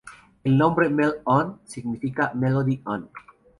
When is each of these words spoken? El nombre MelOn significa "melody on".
El 0.43 0.57
nombre 0.57 0.89
MelOn 0.89 1.59
significa 1.63 2.31
"melody 2.33 2.81
on". 2.85 3.07